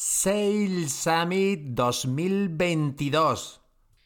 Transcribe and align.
Sales 0.00 0.92
Summit 0.92 1.74
2022. 1.74 3.60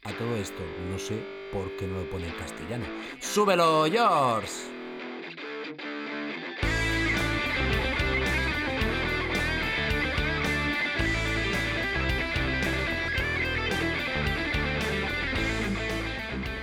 A 0.04 0.12
todo 0.17 0.37
esto, 0.37 0.62
no 0.91 0.99
sé 0.99 1.22
por 1.53 1.71
qué 1.76 1.87
no 1.87 1.99
lo 1.99 2.08
pone 2.08 2.29
en 2.29 2.34
castellano. 2.37 2.87
¡Súbelo, 3.21 3.84
George! 3.84 4.49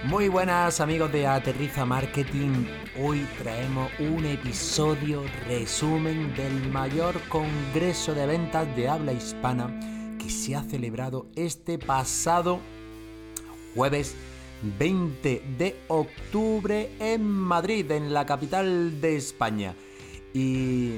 Muy 0.06 0.28
buenas 0.28 0.80
amigos 0.80 1.12
de 1.12 1.28
Aterriza 1.28 1.86
Marketing. 1.86 2.66
Hoy 3.02 3.26
traemos 3.38 3.90
un 4.00 4.26
episodio 4.26 5.24
resumen 5.48 6.36
del 6.36 6.70
mayor 6.70 7.16
congreso 7.30 8.14
de 8.14 8.26
ventas 8.26 8.76
de 8.76 8.90
habla 8.90 9.14
hispana 9.14 10.18
que 10.20 10.30
se 10.30 10.54
ha 10.54 10.64
celebrado 10.64 11.28
este 11.38 11.80
pasado 11.80 12.60
jueves 13.74 14.16
20 14.78 15.44
de 15.58 15.80
octubre 15.88 16.92
en 17.00 17.24
Madrid, 17.24 17.90
en 17.90 18.14
la 18.14 18.26
capital 18.26 19.00
de 19.00 19.16
España. 19.16 19.76
Y 20.34 20.96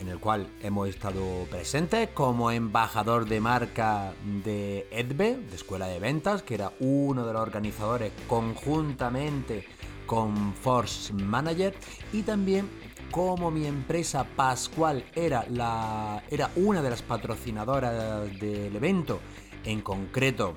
en 0.00 0.08
el 0.08 0.18
cual 0.18 0.48
hemos 0.62 0.88
estado 0.88 1.44
presentes 1.50 2.08
como 2.14 2.50
embajador 2.50 3.28
de 3.28 3.40
marca 3.42 4.14
de 4.42 4.86
EDBE, 4.90 5.36
de 5.36 5.54
Escuela 5.54 5.86
de 5.86 5.98
Ventas, 5.98 6.42
que 6.42 6.54
era 6.54 6.72
uno 6.80 7.26
de 7.26 7.34
los 7.34 7.42
organizadores 7.42 8.12
conjuntamente 8.26 9.66
con 10.06 10.54
Force 10.54 11.12
Manager 11.12 11.74
y 12.12 12.22
también 12.22 12.68
como 13.10 13.50
mi 13.50 13.66
empresa 13.66 14.24
Pascual 14.24 15.04
era, 15.14 15.46
la, 15.50 16.22
era 16.30 16.50
una 16.56 16.82
de 16.82 16.90
las 16.90 17.02
patrocinadoras 17.02 18.38
del 18.40 18.74
evento, 18.74 19.20
en 19.64 19.80
concreto 19.80 20.56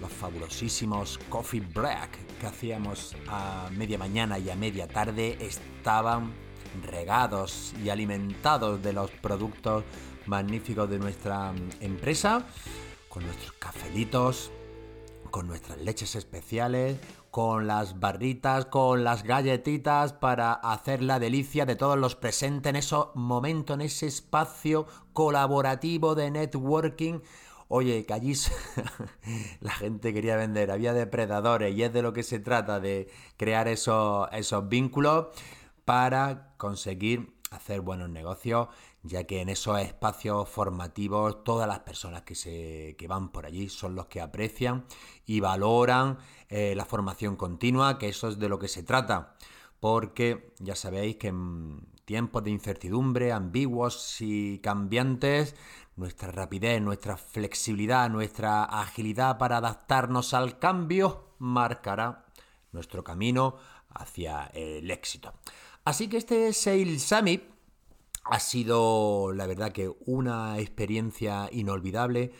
los 0.00 0.10
fabulosísimos 0.10 1.18
coffee 1.28 1.60
break 1.60 2.38
que 2.40 2.46
hacíamos 2.46 3.14
a 3.28 3.68
media 3.76 3.98
mañana 3.98 4.38
y 4.38 4.48
a 4.48 4.56
media 4.56 4.88
tarde 4.88 5.36
estaban 5.40 6.32
regados 6.82 7.74
y 7.84 7.90
alimentados 7.90 8.82
de 8.82 8.92
los 8.92 9.10
productos 9.10 9.84
magníficos 10.26 10.88
de 10.88 10.98
nuestra 10.98 11.52
empresa, 11.80 12.46
con 13.08 13.24
nuestros 13.24 13.52
cafelitos, 13.54 14.52
con 15.30 15.46
nuestras 15.46 15.78
leches 15.78 16.16
especiales, 16.16 16.98
con 17.30 17.66
las 17.66 18.00
barritas, 18.00 18.66
con 18.66 19.04
las 19.04 19.22
galletitas 19.22 20.12
para 20.12 20.52
hacer 20.52 21.02
la 21.02 21.18
delicia 21.18 21.66
de 21.66 21.76
todos 21.76 21.96
los 21.96 22.16
presentes 22.16 22.70
en 22.70 22.76
ese 22.76 22.96
momento, 23.14 23.74
en 23.74 23.82
ese 23.82 24.06
espacio 24.06 24.86
colaborativo 25.12 26.14
de 26.14 26.30
networking. 26.30 27.20
Oye, 27.68 28.04
que 28.04 28.12
allí 28.12 28.34
la 29.60 29.72
gente 29.72 30.12
quería 30.12 30.36
vender, 30.36 30.70
había 30.70 30.92
depredadores 30.92 31.74
y 31.74 31.82
es 31.84 31.92
de 31.92 32.02
lo 32.02 32.12
que 32.12 32.24
se 32.24 32.40
trata, 32.40 32.80
de 32.80 33.08
crear 33.36 33.68
esos, 33.68 34.28
esos 34.32 34.68
vínculos 34.68 35.28
para 35.84 36.54
conseguir 36.56 37.39
hacer 37.50 37.80
buenos 37.80 38.08
negocios, 38.08 38.68
ya 39.02 39.24
que 39.24 39.40
en 39.40 39.48
esos 39.48 39.80
espacios 39.80 40.48
formativos 40.48 41.42
todas 41.42 41.66
las 41.66 41.80
personas 41.80 42.22
que, 42.22 42.36
se, 42.36 42.94
que 42.96 43.08
van 43.08 43.30
por 43.30 43.44
allí 43.44 43.68
son 43.68 43.96
los 43.96 44.06
que 44.06 44.20
aprecian 44.20 44.84
y 45.26 45.40
valoran 45.40 46.18
eh, 46.48 46.74
la 46.76 46.84
formación 46.84 47.34
continua, 47.34 47.98
que 47.98 48.08
eso 48.08 48.28
es 48.28 48.38
de 48.38 48.48
lo 48.48 48.60
que 48.60 48.68
se 48.68 48.84
trata, 48.84 49.34
porque 49.80 50.54
ya 50.60 50.76
sabéis 50.76 51.16
que 51.16 51.28
en 51.28 51.88
tiempos 52.04 52.44
de 52.44 52.50
incertidumbre, 52.50 53.32
ambiguos 53.32 54.20
y 54.20 54.60
cambiantes, 54.60 55.56
nuestra 55.96 56.30
rapidez, 56.30 56.80
nuestra 56.80 57.16
flexibilidad, 57.16 58.08
nuestra 58.10 58.62
agilidad 58.62 59.38
para 59.38 59.56
adaptarnos 59.56 60.34
al 60.34 60.60
cambio 60.60 61.34
marcará 61.38 62.26
nuestro 62.70 63.02
camino 63.02 63.56
hacia 63.92 64.46
el 64.54 64.88
éxito. 64.90 65.34
Así 65.84 66.08
que 66.08 66.18
este 66.18 66.52
Sales 66.52 67.02
Summit 67.02 67.42
ha 68.24 68.38
sido, 68.38 69.32
la 69.32 69.46
verdad, 69.46 69.72
que 69.72 69.90
una 70.06 70.58
experiencia 70.58 71.48
inolvidable. 71.52 72.32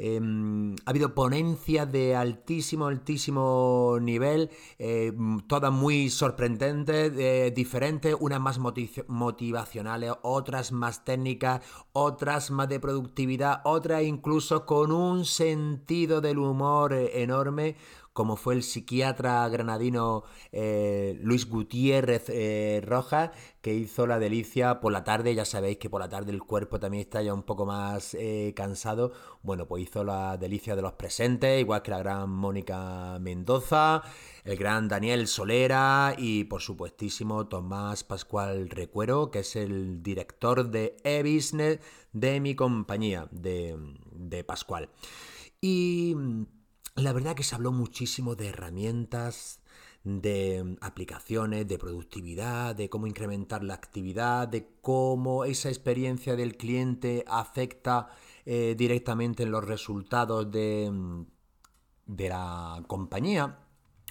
Em, 0.00 0.76
ha 0.86 0.90
habido 0.90 1.12
ponencias 1.12 1.90
de 1.90 2.14
altísimo, 2.14 2.86
altísimo 2.86 3.98
nivel, 4.00 4.48
eh, 4.78 5.12
todas 5.48 5.72
muy 5.72 6.08
sorprendentes, 6.08 7.12
eh, 7.16 7.52
diferentes, 7.54 8.14
unas 8.20 8.38
más 8.40 8.60
motivacionales, 9.08 10.12
otras 10.22 10.70
más 10.70 11.04
técnicas, 11.04 11.62
otras 11.92 12.52
más 12.52 12.68
de 12.68 12.78
productividad, 12.78 13.60
otras 13.64 14.04
incluso 14.04 14.64
con 14.66 14.92
un 14.92 15.24
sentido 15.24 16.20
del 16.20 16.38
humor 16.38 16.92
eh, 16.92 17.20
enorme, 17.22 17.74
como 18.12 18.36
fue 18.36 18.54
el 18.54 18.62
psiquiatra 18.62 19.48
granadino 19.48 20.24
eh, 20.52 21.18
Luis 21.22 21.48
Gutiérrez 21.48 22.28
eh, 22.28 22.82
Rojas, 22.84 23.30
que 23.60 23.74
hizo 23.74 24.06
la 24.06 24.18
delicia 24.18 24.80
por 24.80 24.92
la 24.92 25.04
tarde, 25.04 25.34
ya 25.34 25.44
sabéis 25.44 25.78
que 25.78 25.90
por 25.90 26.00
la 26.00 26.08
tarde 26.08 26.32
el 26.32 26.42
cuerpo 26.42 26.80
también 26.80 27.02
está 27.02 27.22
ya 27.22 27.34
un 27.34 27.42
poco 27.42 27.66
más 27.66 28.14
eh, 28.14 28.52
cansado, 28.56 29.12
bueno, 29.42 29.66
pues 29.66 29.84
hizo 29.84 30.04
la 30.04 30.36
delicia 30.36 30.74
de 30.74 30.82
los 30.82 30.94
presentes, 30.94 31.60
igual 31.60 31.82
que 31.82 31.90
la 31.90 31.98
gran 31.98 32.30
Mónica 32.30 33.18
Mendoza, 33.20 34.02
el 34.44 34.56
gran 34.56 34.88
Daniel 34.88 35.28
Solera 35.28 36.14
y 36.16 36.44
por 36.44 36.60
supuestísimo 36.60 37.46
Tomás 37.46 38.04
Pascual 38.04 38.70
Recuero, 38.70 39.30
que 39.30 39.40
es 39.40 39.56
el 39.56 40.02
director 40.02 40.70
de 40.70 40.96
e-business 41.04 41.78
de 42.12 42.40
mi 42.40 42.54
compañía, 42.54 43.28
de, 43.30 43.76
de 44.12 44.44
Pascual. 44.44 44.90
Y 45.60 46.14
la 46.98 47.12
verdad 47.12 47.34
que 47.34 47.42
se 47.42 47.54
habló 47.54 47.72
muchísimo 47.72 48.34
de 48.34 48.48
herramientas, 48.48 49.60
de 50.04 50.76
aplicaciones, 50.80 51.66
de 51.68 51.78
productividad, 51.78 52.74
de 52.74 52.88
cómo 52.88 53.06
incrementar 53.06 53.62
la 53.62 53.74
actividad, 53.74 54.48
de 54.48 54.68
cómo 54.80 55.44
esa 55.44 55.68
experiencia 55.68 56.36
del 56.36 56.56
cliente 56.56 57.24
afecta 57.26 58.08
eh, 58.46 58.74
directamente 58.76 59.42
en 59.42 59.50
los 59.50 59.64
resultados 59.64 60.50
de, 60.50 61.24
de 62.06 62.28
la 62.28 62.82
compañía. 62.86 63.58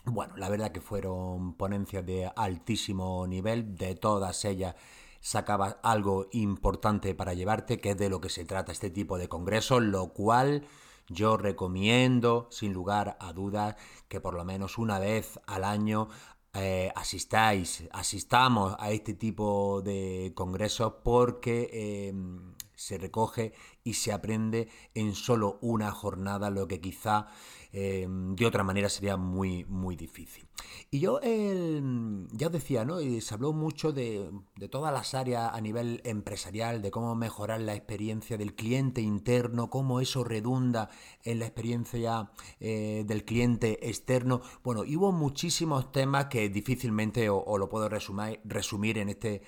Bueno, 0.05 0.37
la 0.37 0.49
verdad 0.49 0.71
que 0.71 0.81
fueron 0.81 1.55
ponencias 1.55 2.05
de 2.05 2.31
altísimo 2.35 3.25
nivel, 3.27 3.75
de 3.75 3.95
todas 3.95 4.45
ellas 4.45 4.75
sacabas 5.19 5.77
algo 5.83 6.27
importante 6.31 7.13
para 7.15 7.33
llevarte, 7.33 7.79
que 7.79 7.91
es 7.91 7.97
de 7.97 8.09
lo 8.09 8.21
que 8.21 8.29
se 8.29 8.45
trata 8.45 8.71
este 8.71 8.89
tipo 8.89 9.17
de 9.17 9.27
congresos, 9.27 9.81
lo 9.81 10.13
cual 10.13 10.65
yo 11.09 11.37
recomiendo, 11.37 12.47
sin 12.51 12.73
lugar 12.73 13.17
a 13.19 13.33
dudas, 13.33 13.75
que 14.07 14.19
por 14.19 14.33
lo 14.33 14.43
menos 14.43 14.77
una 14.77 14.99
vez 14.99 15.39
al 15.47 15.63
año 15.63 16.09
eh, 16.53 16.91
asistáis, 16.95 17.83
asistamos 17.91 18.75
a 18.79 18.91
este 18.91 19.13
tipo 19.13 19.81
de 19.83 20.31
congresos 20.35 20.93
porque 21.03 22.09
em, 22.09 22.55
se 22.77 22.97
recoge 22.97 23.53
y 23.83 23.95
se 23.95 24.13
aprende 24.13 24.69
en 24.93 25.15
solo 25.15 25.57
una 25.61 25.91
jornada, 25.91 26.49
lo 26.49 26.67
que 26.67 26.79
quizá 26.79 27.27
em, 27.71 28.35
de 28.35 28.45
otra 28.45 28.63
manera 28.63 28.87
sería 28.87 29.17
muy, 29.17 29.65
muy 29.65 29.95
difícil. 29.95 30.47
Y 30.91 30.99
yo 30.99 31.19
ya 31.21 32.47
os 32.47 32.53
decía, 32.53 32.85
¿no? 32.85 33.01
Y 33.01 33.19
se 33.21 33.33
habló 33.33 33.51
mucho 33.51 33.91
de, 33.91 34.29
todas 34.69 34.93
las 34.93 35.13
áreas 35.15 35.51
a 35.53 35.59
nivel 35.59 36.01
empresarial, 36.05 36.81
de 36.81 36.91
cómo 36.91 37.15
mejorar 37.15 37.61
la 37.61 37.75
experiencia 37.75 38.37
del 38.37 38.55
cliente 38.55 39.01
interno, 39.01 39.69
cómo 39.69 39.99
eso 39.99 40.23
redunda 40.23 40.89
en 41.23 41.39
la 41.39 41.45
experiencia 41.45 42.31
eh, 42.59 43.03
del 43.07 43.25
cliente 43.25 43.89
externo. 43.89 44.41
Bueno, 44.63 44.81
hubo 44.81 45.11
muchísimos 45.11 45.91
temas 45.91 46.25
que 46.25 46.49
difícilmente 46.49 47.29
os, 47.29 47.59
lo 47.59 47.69
puedo 47.69 47.89
resumir 47.89 48.97
en 48.99 49.09
este, 49.09 49.41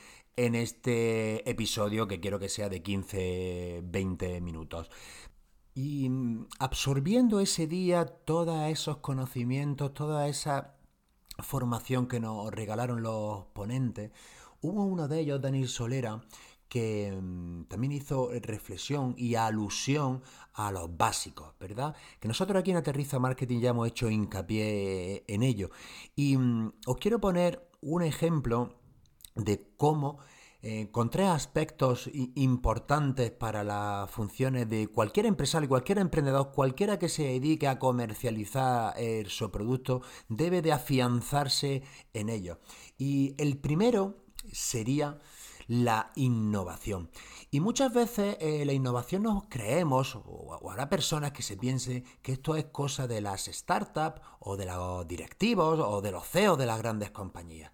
en 0.45 0.55
este 0.55 1.49
episodio 1.49 2.07
que 2.07 2.21
quiero 2.21 2.39
que 2.39 2.47
sea 2.47 2.69
de 2.69 2.81
15-20 2.81 4.39
minutos. 4.39 4.89
Y 5.75 6.07
mm, 6.09 6.47
absorbiendo 6.59 7.41
ese 7.41 7.67
día 7.67 8.05
todos 8.05 8.69
esos 8.69 8.97
conocimientos, 8.97 9.93
toda 9.93 10.29
esa 10.29 10.75
formación 11.39 12.07
que 12.07 12.21
nos 12.21 12.51
regalaron 12.51 13.03
los 13.03 13.47
ponentes, 13.47 14.11
hubo 14.61 14.85
uno 14.85 15.09
de 15.09 15.19
ellos, 15.19 15.41
Daniel 15.41 15.67
Solera, 15.67 16.21
que 16.69 17.11
mm, 17.21 17.65
también 17.65 17.91
hizo 17.91 18.29
reflexión 18.41 19.15
y 19.17 19.35
alusión 19.35 20.21
a 20.53 20.71
los 20.71 20.95
básicos, 20.95 21.53
¿verdad? 21.59 21.97
Que 22.21 22.29
nosotros 22.29 22.61
aquí 22.61 22.71
en 22.71 22.77
Aterriza 22.77 23.19
Marketing 23.19 23.59
ya 23.59 23.71
hemos 23.71 23.89
hecho 23.89 24.09
hincapié 24.09 25.25
en 25.27 25.43
ello. 25.43 25.69
Y 26.15 26.37
mm, 26.37 26.71
os 26.85 26.95
quiero 26.95 27.19
poner 27.19 27.69
un 27.81 28.03
ejemplo 28.03 28.78
de 29.35 29.67
cómo 29.77 30.19
eh, 30.61 30.89
con 30.91 31.09
tres 31.09 31.29
aspectos 31.29 32.09
importantes 32.35 33.31
para 33.31 33.63
las 33.63 34.11
funciones 34.11 34.67
de 34.69 34.87
cualquier 34.87 35.25
empresario, 35.25 35.69
cualquier 35.69 35.99
emprendedor, 35.99 36.51
cualquiera 36.51 36.99
que 36.99 37.07
se 37.07 37.23
dedique 37.23 37.65
a 37.65 37.79
comercializar 37.79 38.93
eh, 38.97 39.23
su 39.29 39.49
producto, 39.51 40.01
debe 40.27 40.61
de 40.61 40.73
afianzarse 40.73 41.83
en 42.13 42.27
ello. 42.27 42.59
Y 42.97 43.35
el 43.37 43.57
primero 43.57 44.17
sería 44.51 45.21
la 45.67 46.11
innovación. 46.15 47.09
Y 47.51 47.61
muchas 47.61 47.93
veces 47.93 48.35
eh, 48.41 48.65
la 48.65 48.73
innovación 48.73 49.23
nos 49.23 49.43
creemos, 49.47 50.15
o, 50.15 50.19
o, 50.19 50.71
habrá 50.71 50.89
personas 50.89 51.31
que 51.31 51.41
se 51.41 51.55
piensen 51.55 52.03
que 52.21 52.33
esto 52.33 52.57
es 52.57 52.65
cosa 52.65 53.07
de 53.07 53.21
las 53.21 53.45
startups, 53.45 54.19
o 54.39 54.57
de 54.57 54.65
los 54.65 55.07
directivos, 55.07 55.79
o 55.79 56.01
de 56.01 56.11
los 56.11 56.27
CEOs 56.27 56.57
de 56.57 56.65
las 56.65 56.79
grandes 56.79 57.11
compañías. 57.11 57.71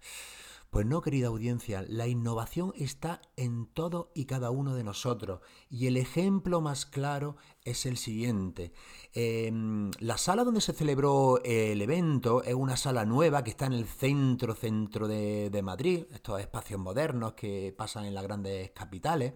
Pues 0.70 0.84
no, 0.84 1.00
querida 1.00 1.28
audiencia, 1.28 1.84
la 1.88 2.06
innovación 2.06 2.72
está 2.76 3.22
en 3.36 3.66
todo 3.66 4.10
y 4.14 4.26
cada 4.26 4.50
uno 4.50 4.74
de 4.74 4.84
nosotros. 4.84 5.40
Y 5.70 5.86
el 5.86 5.96
ejemplo 5.96 6.60
más 6.60 6.86
claro 6.86 7.36
es 7.64 7.86
el 7.86 7.96
siguiente. 7.96 8.72
Em, 9.12 9.90
la 10.00 10.18
sala 10.18 10.44
donde 10.44 10.60
se 10.60 10.72
celebró 10.72 11.40
el 11.44 11.80
evento 11.80 12.42
es 12.42 12.54
una 12.54 12.76
sala 12.76 13.04
nueva 13.04 13.44
que 13.44 13.50
está 13.50 13.66
en 13.66 13.74
el 13.74 13.86
centro, 13.86 14.54
centro 14.54 15.08
de, 15.08 15.60
Madrid, 15.62 16.04
estos 16.12 16.40
espacios 16.40 16.80
modernos 16.80 17.32
que 17.34 17.74
pasan 17.76 18.04
en 18.04 18.14
las 18.14 18.24
grandes 18.24 18.70
capitales. 18.70 19.34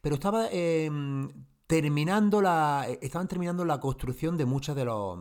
Pero 0.00 0.14
estaba... 0.14 0.48
Em, 0.50 1.28
terminando 1.66 2.40
la, 2.40 2.86
estaban 3.02 3.28
terminando 3.28 3.62
la 3.62 3.78
construcción 3.78 4.38
de 4.38 4.46
muchas 4.46 4.74
de, 4.74 4.86
los, 4.86 5.18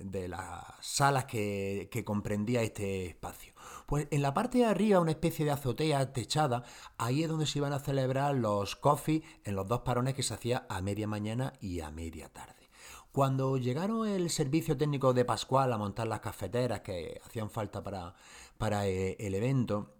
de 0.00 0.28
las 0.28 0.64
salas 0.80 1.26
que 1.26 2.02
comprendía 2.06 2.62
este 2.62 3.04
espacio. 3.04 3.53
Pues 3.86 4.08
en 4.10 4.22
la 4.22 4.32
parte 4.32 4.58
de 4.58 4.64
arriba, 4.64 5.00
una 5.00 5.10
especie 5.10 5.44
de 5.44 5.50
azotea 5.50 6.12
techada, 6.12 6.64
ahí 6.96 7.22
es 7.22 7.28
donde 7.28 7.46
se 7.46 7.58
iban 7.58 7.72
a 7.72 7.78
celebrar 7.78 8.34
los 8.34 8.76
coffee 8.76 9.22
en 9.44 9.56
los 9.56 9.68
dos 9.68 9.80
parones 9.80 10.14
que 10.14 10.22
se 10.22 10.34
hacía 10.34 10.66
a 10.68 10.80
media 10.80 11.06
mañana 11.06 11.52
y 11.60 11.80
a 11.80 11.90
media 11.90 12.28
tarde. 12.28 12.70
Cuando 13.12 13.58
llegaron 13.58 14.08
el 14.08 14.28
servicio 14.30 14.76
técnico 14.76 15.12
de 15.12 15.24
Pascual 15.24 15.72
a 15.72 15.78
montar 15.78 16.08
las 16.08 16.20
cafeteras 16.20 16.80
que 16.80 17.20
hacían 17.24 17.50
falta 17.50 17.82
para, 17.82 18.14
para 18.58 18.88
eh, 18.88 19.16
el 19.20 19.34
evento, 19.34 19.94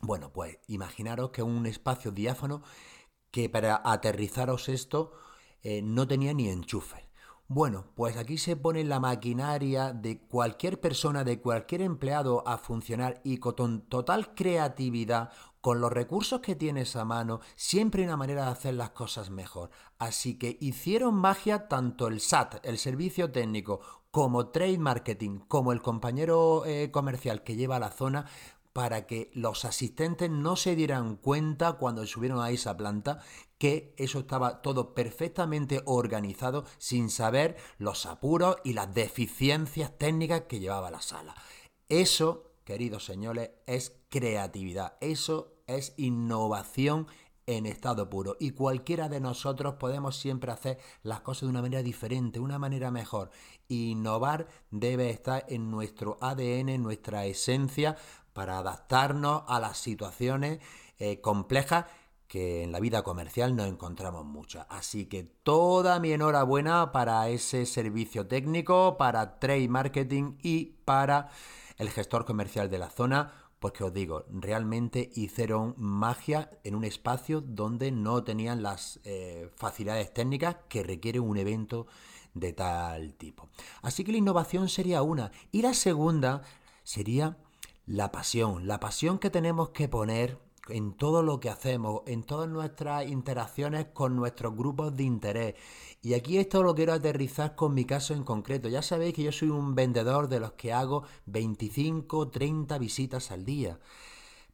bueno, 0.00 0.32
pues 0.32 0.58
imaginaros 0.68 1.30
que 1.30 1.42
un 1.42 1.66
espacio 1.66 2.10
diáfano 2.12 2.62
que 3.30 3.48
para 3.48 3.80
aterrizaros 3.84 4.68
esto 4.68 5.12
eh, 5.62 5.80
no 5.82 6.06
tenía 6.06 6.34
ni 6.34 6.48
enchufe. 6.48 7.08
Bueno, 7.54 7.84
pues 7.96 8.16
aquí 8.16 8.38
se 8.38 8.56
pone 8.56 8.82
la 8.82 8.98
maquinaria 8.98 9.92
de 9.92 10.18
cualquier 10.22 10.80
persona, 10.80 11.22
de 11.22 11.38
cualquier 11.38 11.82
empleado 11.82 12.48
a 12.48 12.56
funcionar 12.56 13.20
y 13.24 13.36
con 13.36 13.82
total 13.82 14.34
creatividad, 14.34 15.30
con 15.60 15.78
los 15.78 15.92
recursos 15.92 16.40
que 16.40 16.56
tienes 16.56 16.96
a 16.96 17.04
mano, 17.04 17.40
siempre 17.54 18.00
hay 18.00 18.08
una 18.08 18.16
manera 18.16 18.46
de 18.46 18.52
hacer 18.52 18.72
las 18.72 18.92
cosas 18.92 19.28
mejor. 19.28 19.68
Así 19.98 20.38
que 20.38 20.56
hicieron 20.62 21.14
magia 21.14 21.68
tanto 21.68 22.08
el 22.08 22.20
SAT, 22.20 22.64
el 22.64 22.78
servicio 22.78 23.30
técnico, 23.30 23.80
como 24.10 24.48
Trade 24.48 24.78
Marketing, 24.78 25.40
como 25.46 25.72
el 25.72 25.82
compañero 25.82 26.64
eh, 26.64 26.90
comercial 26.90 27.42
que 27.42 27.56
lleva 27.56 27.78
la 27.78 27.90
zona, 27.90 28.24
para 28.72 29.06
que 29.06 29.30
los 29.34 29.66
asistentes 29.66 30.30
no 30.30 30.56
se 30.56 30.74
dieran 30.74 31.16
cuenta 31.16 31.74
cuando 31.74 32.06
subieron 32.06 32.40
a 32.40 32.50
esa 32.50 32.76
planta 32.78 33.20
que 33.62 33.94
eso 33.96 34.18
estaba 34.18 34.60
todo 34.60 34.92
perfectamente 34.92 35.82
organizado 35.84 36.64
sin 36.78 37.10
saber 37.10 37.56
los 37.78 38.06
apuros 38.06 38.56
y 38.64 38.72
las 38.72 38.92
deficiencias 38.92 39.96
técnicas 39.96 40.46
que 40.48 40.58
llevaba 40.58 40.90
la 40.90 41.00
sala. 41.00 41.36
Eso, 41.88 42.54
queridos 42.64 43.04
señores, 43.04 43.52
es 43.68 44.00
creatividad, 44.08 44.94
eso 45.00 45.54
es 45.68 45.94
innovación 45.96 47.06
en 47.46 47.66
estado 47.66 48.10
puro. 48.10 48.36
Y 48.40 48.50
cualquiera 48.50 49.08
de 49.08 49.20
nosotros 49.20 49.74
podemos 49.74 50.16
siempre 50.16 50.50
hacer 50.50 50.78
las 51.04 51.20
cosas 51.20 51.42
de 51.42 51.50
una 51.50 51.62
manera 51.62 51.84
diferente, 51.84 52.40
una 52.40 52.58
manera 52.58 52.90
mejor. 52.90 53.30
Innovar 53.68 54.48
debe 54.72 55.08
estar 55.10 55.46
en 55.48 55.70
nuestro 55.70 56.18
ADN, 56.20 56.68
en 56.68 56.82
nuestra 56.82 57.26
esencia, 57.26 57.96
para 58.32 58.58
adaptarnos 58.58 59.44
a 59.46 59.60
las 59.60 59.78
situaciones 59.78 60.58
eh, 60.98 61.20
complejas 61.20 61.84
que 62.32 62.62
en 62.62 62.72
la 62.72 62.80
vida 62.80 63.02
comercial 63.02 63.54
no 63.54 63.66
encontramos 63.66 64.24
muchas. 64.24 64.66
Así 64.70 65.04
que 65.04 65.22
toda 65.22 66.00
mi 66.00 66.12
enhorabuena 66.12 66.90
para 66.90 67.28
ese 67.28 67.66
servicio 67.66 68.26
técnico, 68.26 68.96
para 68.96 69.38
trade 69.38 69.68
marketing 69.68 70.38
y 70.42 70.76
para 70.86 71.28
el 71.76 71.90
gestor 71.90 72.24
comercial 72.24 72.70
de 72.70 72.78
la 72.78 72.88
zona, 72.88 73.50
porque 73.58 73.84
os 73.84 73.92
digo, 73.92 74.24
realmente 74.30 75.10
hicieron 75.14 75.74
magia 75.76 76.48
en 76.64 76.74
un 76.74 76.84
espacio 76.84 77.42
donde 77.42 77.92
no 77.92 78.24
tenían 78.24 78.62
las 78.62 78.98
eh, 79.04 79.50
facilidades 79.54 80.14
técnicas 80.14 80.56
que 80.70 80.82
requiere 80.82 81.20
un 81.20 81.36
evento 81.36 81.86
de 82.32 82.54
tal 82.54 83.12
tipo. 83.12 83.50
Así 83.82 84.04
que 84.04 84.12
la 84.12 84.16
innovación 84.16 84.70
sería 84.70 85.02
una. 85.02 85.32
Y 85.50 85.60
la 85.60 85.74
segunda 85.74 86.40
sería 86.82 87.36
la 87.84 88.10
pasión, 88.10 88.66
la 88.66 88.80
pasión 88.80 89.18
que 89.18 89.28
tenemos 89.28 89.68
que 89.68 89.86
poner 89.86 90.38
en 90.68 90.94
todo 90.94 91.22
lo 91.22 91.40
que 91.40 91.50
hacemos, 91.50 92.02
en 92.06 92.22
todas 92.22 92.48
nuestras 92.48 93.08
interacciones 93.08 93.86
con 93.92 94.14
nuestros 94.16 94.54
grupos 94.56 94.96
de 94.96 95.04
interés. 95.04 95.54
Y 96.02 96.14
aquí 96.14 96.38
esto 96.38 96.62
lo 96.62 96.74
quiero 96.74 96.92
aterrizar 96.92 97.54
con 97.54 97.74
mi 97.74 97.84
caso 97.84 98.14
en 98.14 98.24
concreto. 98.24 98.68
Ya 98.68 98.82
sabéis 98.82 99.14
que 99.14 99.24
yo 99.24 99.32
soy 99.32 99.48
un 99.48 99.74
vendedor 99.74 100.28
de 100.28 100.40
los 100.40 100.52
que 100.52 100.72
hago 100.72 101.04
25, 101.26 102.28
30 102.30 102.78
visitas 102.78 103.30
al 103.30 103.44
día. 103.44 103.78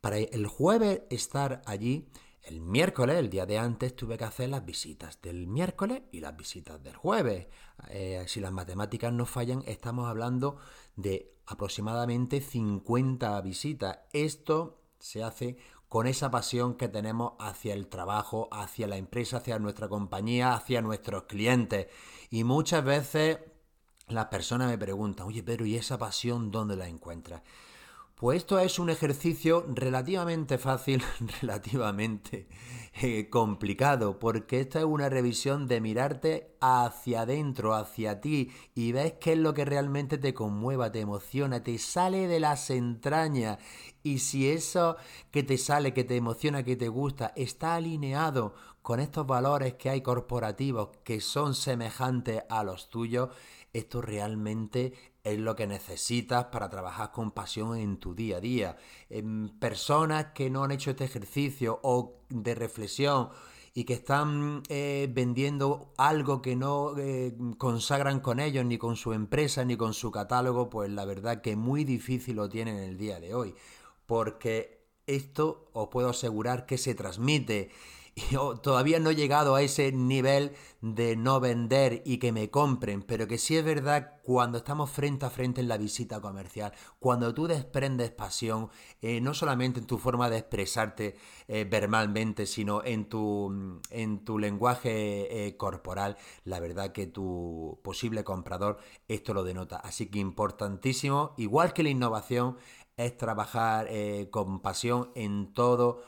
Para 0.00 0.18
el 0.18 0.46
jueves 0.46 1.02
estar 1.10 1.62
allí, 1.66 2.08
el 2.42 2.60
miércoles, 2.60 3.16
el 3.16 3.28
día 3.28 3.44
de 3.44 3.58
antes, 3.58 3.94
tuve 3.94 4.16
que 4.16 4.24
hacer 4.24 4.48
las 4.48 4.64
visitas 4.64 5.20
del 5.20 5.46
miércoles 5.46 6.02
y 6.12 6.20
las 6.20 6.36
visitas 6.36 6.82
del 6.82 6.96
jueves. 6.96 7.48
Eh, 7.90 8.24
si 8.26 8.40
las 8.40 8.52
matemáticas 8.52 9.12
no 9.12 9.26
fallan, 9.26 9.62
estamos 9.66 10.08
hablando 10.08 10.56
de 10.96 11.34
aproximadamente 11.46 12.40
50 12.40 13.40
visitas. 13.42 13.98
Esto 14.12 14.80
se 14.98 15.22
hace 15.22 15.56
con 15.88 16.06
esa 16.06 16.30
pasión 16.30 16.74
que 16.74 16.88
tenemos 16.88 17.32
hacia 17.38 17.74
el 17.74 17.88
trabajo, 17.88 18.48
hacia 18.52 18.86
la 18.86 18.96
empresa, 18.96 19.38
hacia 19.38 19.58
nuestra 19.58 19.88
compañía, 19.88 20.52
hacia 20.52 20.82
nuestros 20.82 21.24
clientes. 21.24 21.86
Y 22.30 22.44
muchas 22.44 22.84
veces 22.84 23.38
las 24.08 24.26
personas 24.26 24.68
me 24.68 24.78
preguntan, 24.78 25.26
oye 25.26 25.42
Pedro, 25.42 25.66
¿y 25.66 25.76
esa 25.76 25.98
pasión 25.98 26.50
dónde 26.50 26.76
la 26.76 26.88
encuentras? 26.88 27.42
Pues 28.18 28.38
esto 28.38 28.58
es 28.58 28.80
un 28.80 28.90
ejercicio 28.90 29.64
relativamente 29.68 30.58
fácil, 30.58 31.04
relativamente 31.40 32.48
eh, 33.00 33.30
complicado, 33.30 34.18
porque 34.18 34.58
esta 34.58 34.80
es 34.80 34.86
una 34.86 35.08
revisión 35.08 35.68
de 35.68 35.80
mirarte 35.80 36.56
hacia 36.60 37.20
adentro, 37.20 37.74
hacia 37.74 38.20
ti, 38.20 38.50
y 38.74 38.90
ves 38.90 39.12
qué 39.20 39.34
es 39.34 39.38
lo 39.38 39.54
que 39.54 39.64
realmente 39.64 40.18
te 40.18 40.34
conmueva, 40.34 40.90
te 40.90 40.98
emociona, 40.98 41.62
te 41.62 41.78
sale 41.78 42.26
de 42.26 42.40
las 42.40 42.70
entrañas. 42.70 43.58
Y 44.02 44.18
si 44.18 44.48
eso 44.48 44.96
que 45.30 45.44
te 45.44 45.56
sale, 45.56 45.94
que 45.94 46.02
te 46.02 46.16
emociona, 46.16 46.64
que 46.64 46.74
te 46.74 46.88
gusta, 46.88 47.32
está 47.36 47.76
alineado 47.76 48.52
con 48.82 48.98
estos 48.98 49.28
valores 49.28 49.74
que 49.74 49.90
hay 49.90 50.00
corporativos 50.00 50.88
que 51.04 51.20
son 51.20 51.54
semejantes 51.54 52.42
a 52.50 52.64
los 52.64 52.90
tuyos, 52.90 53.28
esto 53.72 54.02
realmente 54.02 54.92
es 55.24 55.38
lo 55.38 55.56
que 55.56 55.66
necesitas 55.66 56.46
para 56.46 56.68
trabajar 56.68 57.12
con 57.12 57.32
pasión 57.32 57.76
en 57.76 57.98
tu 57.98 58.14
día 58.14 58.38
a 58.38 58.40
día. 58.40 58.76
En 59.10 59.50
personas 59.58 60.26
que 60.34 60.50
no 60.50 60.64
han 60.64 60.70
hecho 60.70 60.90
este 60.90 61.04
ejercicio 61.04 61.80
o 61.82 62.20
de 62.28 62.54
reflexión 62.54 63.30
y 63.74 63.84
que 63.84 63.94
están 63.94 64.62
eh, 64.68 65.08
vendiendo 65.10 65.92
algo 65.96 66.42
que 66.42 66.56
no 66.56 66.98
eh, 66.98 67.36
consagran 67.58 68.20
con 68.20 68.40
ellos, 68.40 68.64
ni 68.64 68.78
con 68.78 68.96
su 68.96 69.12
empresa, 69.12 69.64
ni 69.64 69.76
con 69.76 69.94
su 69.94 70.10
catálogo, 70.10 70.68
pues 70.68 70.90
la 70.90 71.04
verdad 71.04 71.42
que 71.42 71.54
muy 71.54 71.84
difícil 71.84 72.36
lo 72.36 72.48
tienen 72.48 72.76
en 72.76 72.84
el 72.84 72.98
día 72.98 73.20
de 73.20 73.34
hoy. 73.34 73.54
Porque 74.06 74.78
esto 75.06 75.68
os 75.72 75.88
puedo 75.88 76.10
asegurar 76.10 76.66
que 76.66 76.78
se 76.78 76.94
transmite 76.94 77.70
yo 78.30 78.56
todavía 78.56 78.98
no 79.00 79.10
he 79.10 79.16
llegado 79.16 79.54
a 79.54 79.62
ese 79.62 79.92
nivel 79.92 80.52
de 80.80 81.16
no 81.16 81.40
vender 81.40 82.02
y 82.04 82.18
que 82.18 82.32
me 82.32 82.50
compren, 82.50 83.02
pero 83.02 83.26
que 83.26 83.38
sí 83.38 83.56
es 83.56 83.64
verdad 83.64 84.18
cuando 84.22 84.58
estamos 84.58 84.90
frente 84.90 85.26
a 85.26 85.30
frente 85.30 85.60
en 85.60 85.68
la 85.68 85.76
visita 85.76 86.20
comercial, 86.20 86.72
cuando 86.98 87.34
tú 87.34 87.46
desprendes 87.46 88.10
pasión, 88.10 88.70
eh, 89.02 89.20
no 89.20 89.34
solamente 89.34 89.80
en 89.80 89.86
tu 89.86 89.98
forma 89.98 90.30
de 90.30 90.38
expresarte 90.38 91.16
eh, 91.48 91.64
verbalmente, 91.64 92.46
sino 92.46 92.84
en 92.84 93.08
tu, 93.08 93.80
en 93.90 94.24
tu 94.24 94.38
lenguaje 94.38 95.46
eh, 95.46 95.56
corporal, 95.56 96.16
la 96.44 96.60
verdad 96.60 96.92
que 96.92 97.06
tu 97.06 97.80
posible 97.82 98.24
comprador 98.24 98.78
esto 99.08 99.34
lo 99.34 99.44
denota. 99.44 99.76
Así 99.76 100.06
que 100.06 100.18
importantísimo, 100.18 101.34
igual 101.36 101.72
que 101.72 101.82
la 101.82 101.90
innovación, 101.90 102.56
es 102.96 103.16
trabajar 103.16 103.88
con 104.32 104.60
pasión 104.60 105.12
en 105.14 105.52
todo 105.52 106.02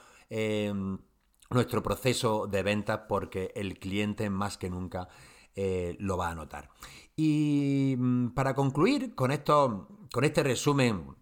nuestro 1.50 1.82
proceso 1.82 2.46
de 2.46 2.62
ventas 2.62 3.02
porque 3.08 3.52
el 3.56 3.78
cliente 3.78 4.30
más 4.30 4.56
que 4.56 4.70
nunca 4.70 5.08
eh, 5.56 5.96
lo 5.98 6.16
va 6.16 6.30
a 6.30 6.34
notar. 6.34 6.70
Y 7.16 7.96
mm, 7.98 8.28
para 8.30 8.54
concluir 8.54 9.14
con, 9.14 9.32
esto, 9.32 9.88
con 10.12 10.24
este 10.24 10.42
resumen 10.42 11.16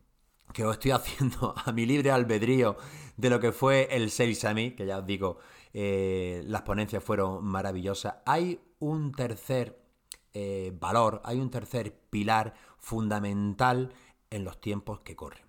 que 0.52 0.64
os 0.64 0.74
estoy 0.74 0.90
haciendo 0.92 1.54
a 1.56 1.72
mi 1.72 1.86
libre 1.86 2.10
albedrío 2.10 2.76
de 3.16 3.30
lo 3.30 3.40
que 3.40 3.52
fue 3.52 3.88
el 3.90 4.10
Sales 4.10 4.44
a 4.44 4.54
mí, 4.54 4.72
que 4.72 4.86
ya 4.86 4.98
os 4.98 5.06
digo, 5.06 5.38
eh, 5.72 6.42
las 6.46 6.62
ponencias 6.62 7.02
fueron 7.02 7.44
maravillosas, 7.44 8.16
hay 8.26 8.60
un 8.78 9.12
tercer 9.12 9.82
eh, 10.34 10.72
valor, 10.78 11.20
hay 11.24 11.40
un 11.40 11.50
tercer 11.50 11.98
pilar 12.10 12.54
fundamental 12.78 13.92
en 14.30 14.44
los 14.44 14.60
tiempos 14.60 15.00
que 15.00 15.16
corren. 15.16 15.44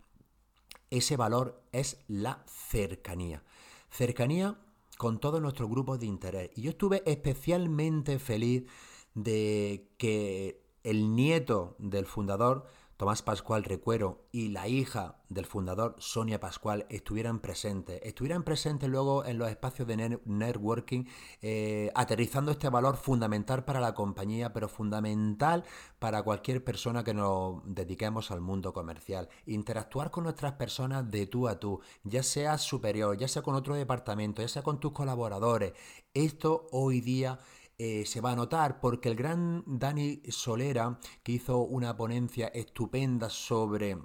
Ese 0.89 1.17
valor 1.17 1.61
es 1.71 2.03
la 2.07 2.43
cercanía. 2.47 3.43
Cercanía 3.91 4.57
con 4.99 5.17
todos 5.17 5.41
nuestros 5.41 5.69
grupos 5.69 5.97
de 6.01 6.07
interés. 6.07 6.49
Y 6.57 6.63
yo 6.63 6.71
estuve 6.71 7.03
especialmente 7.05 8.19
feliz 8.19 8.65
de 9.13 9.93
que 9.97 10.61
el 10.83 11.15
nieto 11.15 11.77
del 11.79 12.05
fundador 12.05 12.65
Tomás 12.99 13.21
Pascual 13.21 13.63
Recuero 13.63 14.27
y 14.33 14.49
la 14.49 14.67
hija 14.67 15.23
del 15.29 15.45
fundador, 15.45 15.95
Sonia 15.99 16.41
Pascual, 16.41 16.85
estuvieran 16.89 17.39
presentes. 17.39 18.01
Estuvieran 18.03 18.43
presentes 18.43 18.89
luego 18.89 19.23
en 19.23 19.37
los 19.37 19.49
espacios 19.49 19.87
de 19.87 20.19
networking, 20.25 21.05
eh, 21.41 21.93
aterrizando 21.95 22.51
este 22.51 22.67
valor 22.67 22.97
fundamental 22.97 23.63
para 23.63 23.79
la 23.79 23.93
compañía, 23.93 24.51
pero 24.51 24.67
fundamental 24.67 25.63
para 25.97 26.23
cualquier 26.23 26.61
persona 26.61 27.05
que 27.05 27.13
nos 27.13 27.61
dediquemos 27.63 28.31
al 28.31 28.41
mundo 28.41 28.73
comercial. 28.73 29.29
Interactuar 29.45 30.11
con 30.11 30.25
nuestras 30.25 30.55
personas 30.55 31.09
de 31.09 31.25
tú 31.25 31.47
a 31.47 31.57
tú, 31.57 31.79
ya 32.03 32.21
sea 32.21 32.57
superior, 32.57 33.17
ya 33.17 33.29
sea 33.29 33.43
con 33.43 33.55
otro 33.55 33.75
departamento, 33.75 34.41
ya 34.41 34.49
sea 34.49 34.61
con 34.61 34.81
tus 34.81 34.91
colaboradores. 34.91 35.71
Esto 36.13 36.67
hoy 36.73 36.99
día 36.99 37.39
eh, 37.79 38.05
se 38.05 38.19
va 38.19 38.33
a 38.33 38.35
notar 38.35 38.81
porque 38.81 39.07
el 39.07 39.15
gran 39.15 39.63
Dani 39.65 40.21
Solera, 40.29 40.99
que 41.23 41.31
hizo 41.31 41.59
una 41.59 41.95
ponencia 41.95 42.47
estupenda 42.47 43.29
sobre 43.29 43.97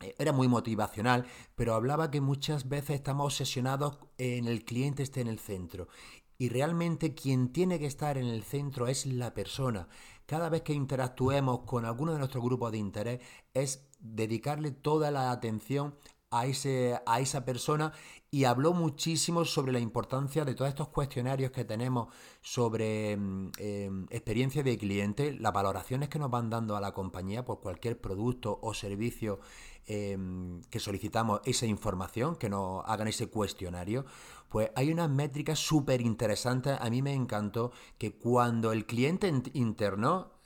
eh, 0.00 0.14
era 0.18 0.32
muy 0.32 0.46
motivacional, 0.46 1.26
pero 1.54 1.74
hablaba 1.74 2.10
que 2.10 2.20
muchas 2.20 2.68
veces 2.68 2.96
estamos 2.96 3.32
obsesionados 3.32 3.98
en 4.18 4.46
el 4.46 4.62
cliente 4.64 5.02
esté 5.02 5.22
en 5.22 5.28
el 5.28 5.38
centro. 5.38 5.88
Y 6.36 6.50
realmente 6.50 7.14
quien 7.14 7.50
tiene 7.50 7.78
que 7.78 7.86
estar 7.86 8.18
en 8.18 8.26
el 8.26 8.44
centro 8.44 8.86
es 8.86 9.06
la 9.06 9.34
persona. 9.34 9.88
Cada 10.26 10.50
vez 10.50 10.60
que 10.60 10.74
interactuemos 10.74 11.60
con 11.60 11.86
alguno 11.86 12.12
de 12.12 12.18
nuestros 12.18 12.44
grupos 12.44 12.72
de 12.72 12.78
interés 12.78 13.20
es 13.54 13.88
dedicarle 13.98 14.70
toda 14.70 15.10
la 15.10 15.30
atención 15.30 15.96
a, 16.30 16.46
ese, 16.46 17.00
a 17.06 17.20
esa 17.20 17.44
persona 17.44 17.92
y 18.30 18.44
habló 18.44 18.74
muchísimo 18.74 19.44
sobre 19.44 19.72
la 19.72 19.80
importancia 19.80 20.44
de 20.44 20.54
todos 20.54 20.68
estos 20.68 20.88
cuestionarios 20.88 21.50
que 21.50 21.64
tenemos 21.64 22.08
sobre 22.42 23.16
mm, 23.16 23.52
em, 23.58 24.06
experiencia 24.10 24.62
de 24.62 24.76
cliente, 24.76 25.32
las 25.32 25.52
valoraciones 25.52 26.08
que 26.08 26.18
nos 26.18 26.30
van 26.30 26.50
dando 26.50 26.76
a 26.76 26.80
la 26.80 26.92
compañía 26.92 27.44
por 27.44 27.60
cualquier 27.60 28.00
producto 28.00 28.58
o 28.62 28.74
servicio 28.74 29.40
em, 29.86 30.60
que 30.64 30.80
solicitamos 30.80 31.40
esa 31.44 31.64
información, 31.66 32.36
que 32.36 32.50
nos 32.50 32.82
hagan 32.86 33.08
ese 33.08 33.28
cuestionario, 33.28 34.04
pues 34.50 34.70
hay 34.76 34.92
unas 34.92 35.08
métricas 35.08 35.58
súper 35.58 36.02
interesantes. 36.02 36.76
A 36.78 36.90
mí 36.90 37.00
me 37.00 37.14
encantó 37.14 37.72
que 37.96 38.12
cuando 38.12 38.72
el 38.72 38.84
cliente 38.84 39.32
interno 39.54 40.37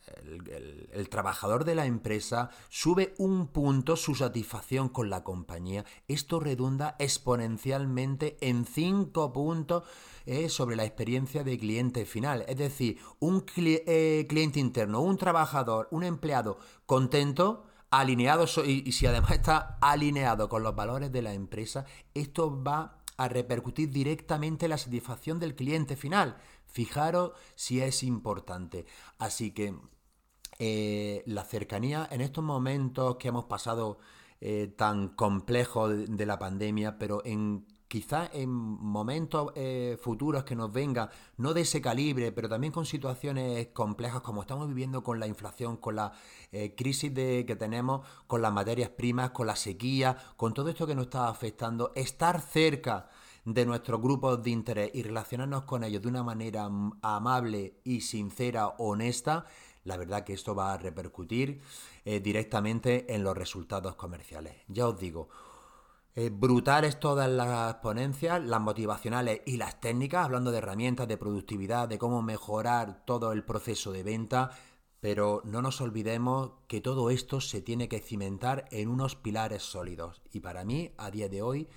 el, 0.92 1.08
trabajador 1.08 1.64
de 1.64 1.74
la 1.74 1.86
empresa 1.86 2.50
sube 2.68 3.14
un 3.18 3.48
punto 3.48 3.96
su 3.96 4.14
satisfacción 4.14 4.88
con 4.88 5.10
la 5.10 5.24
compañía. 5.24 5.84
Esto 6.08 6.40
redunda 6.40 6.96
exponencialmente 6.98 8.36
en 8.40 8.64
cinco 8.64 9.32
puntos 9.32 9.84
eh, 10.26 10.48
sobre 10.48 10.76
la 10.76 10.84
experiencia 10.84 11.44
de 11.44 11.58
cliente 11.58 12.06
final. 12.06 12.44
Es 12.48 12.56
decir, 12.56 12.98
un 13.18 13.44
eh, 13.56 14.26
cliente 14.28 14.60
interno, 14.60 15.00
un 15.00 15.18
trabajador, 15.18 15.88
un 15.90 16.04
empleado 16.04 16.58
contento, 16.86 17.64
alineado 17.90 18.46
y, 18.64 18.88
y 18.88 18.92
si 18.92 19.06
además 19.06 19.32
está 19.32 19.78
alineado 19.80 20.48
con 20.48 20.62
los 20.62 20.74
valores 20.74 21.12
de 21.12 21.22
la 21.22 21.34
empresa, 21.34 21.84
esto 22.14 22.62
va 22.62 23.02
a 23.16 23.28
repercutir 23.28 23.90
directamente 23.90 24.66
en 24.66 24.70
la 24.70 24.78
satisfacción 24.78 25.38
del 25.38 25.54
cliente 25.54 25.96
final. 25.96 26.36
Fijaros 26.66 27.32
si 27.54 27.80
es 27.80 28.02
importante. 28.02 28.86
Así 29.18 29.52
que 29.52 29.76
eh, 30.64 31.24
la 31.26 31.42
cercanía 31.42 32.08
en 32.12 32.20
estos 32.20 32.44
momentos 32.44 33.16
que 33.16 33.26
hemos 33.26 33.46
pasado 33.46 33.98
eh, 34.40 34.72
tan 34.76 35.08
complejos 35.08 35.90
de, 36.06 36.24
la 36.24 36.38
pandemia, 36.38 37.00
pero 37.00 37.20
en 37.24 37.66
quizás 37.88 38.30
en 38.32 38.48
momentos 38.48 39.52
eh, 39.56 39.98
futuros 40.00 40.44
que 40.44 40.54
nos 40.54 40.72
vengan, 40.72 41.08
no 41.36 41.52
de 41.52 41.62
ese 41.62 41.80
calibre, 41.80 42.30
pero 42.30 42.48
también 42.48 42.72
con 42.72 42.86
situaciones 42.86 43.70
complejas 43.72 44.20
como 44.20 44.42
estamos 44.42 44.68
viviendo 44.68 45.02
con 45.02 45.18
la 45.18 45.26
inflación, 45.26 45.78
con 45.78 45.96
la 45.96 46.12
crisis 46.76 47.12
de, 47.12 47.44
que 47.44 47.56
tenemos, 47.56 48.06
con 48.28 48.40
las 48.40 48.52
materias 48.52 48.90
primas, 48.90 49.30
con 49.30 49.48
la 49.48 49.56
sequía, 49.56 50.16
con 50.36 50.54
todo 50.54 50.68
esto 50.68 50.86
que 50.86 50.94
nos 50.94 51.06
está 51.06 51.28
afectando, 51.28 51.90
estar 51.96 52.40
cerca 52.40 53.08
de 53.44 53.66
nuestros 53.66 54.00
grupos 54.00 54.42
de 54.42 54.50
interés 54.50 54.90
y 54.94 55.02
relacionarnos 55.02 55.64
con 55.64 55.82
ellos 55.82 56.02
de 56.02 56.08
una 56.08 56.22
manera 56.22 56.70
amable 57.02 57.80
y 57.82 58.02
sincera, 58.02 58.68
honesta, 58.78 59.46
la 59.84 59.96
verdad 59.96 60.24
que 60.24 60.32
esto 60.32 60.54
va 60.54 60.72
a 60.72 60.78
repercutir 60.78 61.60
eh, 62.04 62.20
directamente 62.20 63.14
en 63.14 63.24
los 63.24 63.36
resultados 63.36 63.96
comerciales. 63.96 64.54
Ya 64.68 64.86
os 64.86 64.98
digo, 64.98 65.28
eh, 66.14 66.30
brutales 66.30 67.00
todas 67.00 67.28
las 67.30 67.76
ponencias, 67.76 68.42
las 68.42 68.60
motivacionales 68.60 69.40
y 69.46 69.56
las 69.56 69.80
técnicas, 69.80 70.24
hablando 70.24 70.50
de 70.50 70.58
herramientas, 70.58 71.08
de 71.08 71.16
productividad, 71.16 71.88
de 71.88 71.98
cómo 71.98 72.22
mejorar 72.22 73.04
todo 73.06 73.32
el 73.32 73.44
proceso 73.44 73.92
de 73.92 74.02
venta, 74.02 74.50
pero 75.00 75.42
no 75.44 75.62
nos 75.62 75.80
olvidemos 75.80 76.52
que 76.68 76.80
todo 76.80 77.10
esto 77.10 77.40
se 77.40 77.60
tiene 77.60 77.88
que 77.88 78.00
cimentar 78.00 78.68
en 78.70 78.88
unos 78.88 79.16
pilares 79.16 79.62
sólidos. 79.62 80.22
Y 80.30 80.40
para 80.40 80.64
mí, 80.64 80.92
a 80.96 81.10
día 81.10 81.28
de 81.28 81.42
hoy, 81.42 81.68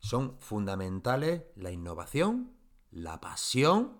son 0.00 0.36
fundamentales 0.40 1.42
la 1.54 1.70
innovación, 1.70 2.52
la 2.90 3.20
pasión 3.20 3.98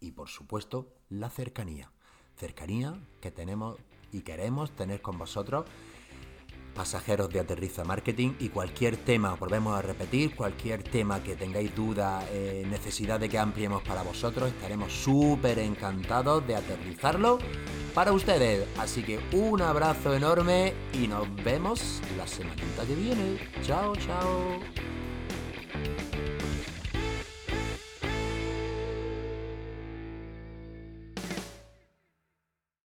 y, 0.00 0.12
por 0.12 0.28
supuesto, 0.28 0.94
la 1.08 1.30
cercanía 1.30 1.92
cercanía 2.38 2.94
que 3.20 3.30
tenemos 3.30 3.76
y 4.12 4.20
queremos 4.20 4.70
tener 4.70 5.02
con 5.02 5.18
vosotros, 5.18 5.66
pasajeros 6.74 7.28
de 7.30 7.40
Aterriza 7.40 7.84
Marketing 7.84 8.34
y 8.38 8.50
cualquier 8.50 8.96
tema, 8.96 9.34
volvemos 9.34 9.76
a 9.76 9.82
repetir, 9.82 10.36
cualquier 10.36 10.84
tema 10.84 11.22
que 11.22 11.34
tengáis 11.34 11.74
duda, 11.74 12.24
eh, 12.30 12.64
necesidad 12.70 13.18
de 13.18 13.28
que 13.28 13.38
ampliemos 13.38 13.82
para 13.82 14.02
vosotros, 14.02 14.48
estaremos 14.48 14.92
súper 14.92 15.58
encantados 15.58 16.46
de 16.46 16.54
aterrizarlo 16.54 17.38
para 17.94 18.12
ustedes. 18.12 18.68
Así 18.78 19.02
que 19.02 19.18
un 19.32 19.60
abrazo 19.60 20.14
enorme 20.14 20.72
y 20.92 21.08
nos 21.08 21.26
vemos 21.42 22.00
la 22.16 22.26
semanita 22.26 22.86
que 22.86 22.94
viene. 22.94 23.38
Chao, 23.62 23.96
chao. 23.96 24.97